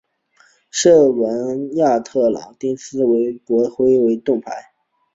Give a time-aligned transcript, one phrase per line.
[0.71, 1.69] 圣文森
[2.01, 3.05] 特和格林纳丁斯
[3.45, 4.51] 国徽为盾徽。